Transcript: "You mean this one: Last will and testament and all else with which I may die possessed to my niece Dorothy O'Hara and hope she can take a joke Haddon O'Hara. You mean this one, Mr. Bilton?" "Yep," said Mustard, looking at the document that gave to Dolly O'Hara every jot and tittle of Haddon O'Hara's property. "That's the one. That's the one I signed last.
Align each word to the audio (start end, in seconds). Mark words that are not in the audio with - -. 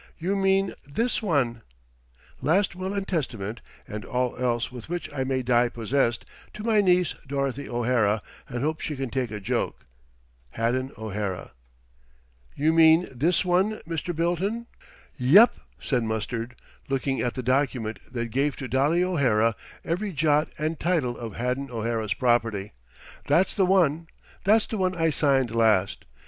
"You 0.17 0.35
mean 0.35 0.73
this 0.83 1.21
one: 1.21 1.61
Last 2.41 2.75
will 2.75 2.91
and 2.91 3.07
testament 3.07 3.61
and 3.87 4.03
all 4.03 4.35
else 4.35 4.71
with 4.71 4.89
which 4.89 5.13
I 5.13 5.23
may 5.23 5.43
die 5.43 5.69
possessed 5.69 6.25
to 6.55 6.63
my 6.63 6.81
niece 6.81 7.13
Dorothy 7.27 7.69
O'Hara 7.69 8.23
and 8.49 8.63
hope 8.63 8.79
she 8.79 8.95
can 8.95 9.11
take 9.11 9.29
a 9.29 9.39
joke 9.39 9.85
Haddon 10.53 10.91
O'Hara. 10.97 11.51
You 12.55 12.73
mean 12.73 13.09
this 13.15 13.45
one, 13.45 13.73
Mr. 13.85 14.15
Bilton?" 14.15 14.65
"Yep," 15.17 15.53
said 15.79 16.01
Mustard, 16.03 16.55
looking 16.89 17.21
at 17.21 17.35
the 17.35 17.43
document 17.43 17.99
that 18.11 18.31
gave 18.31 18.55
to 18.55 18.67
Dolly 18.67 19.03
O'Hara 19.03 19.55
every 19.85 20.11
jot 20.13 20.49
and 20.57 20.79
tittle 20.79 21.15
of 21.15 21.35
Haddon 21.35 21.69
O'Hara's 21.69 22.15
property. 22.15 22.71
"That's 23.25 23.53
the 23.53 23.67
one. 23.67 24.07
That's 24.45 24.65
the 24.65 24.77
one 24.79 24.95
I 24.95 25.11
signed 25.11 25.53
last. 25.53 26.05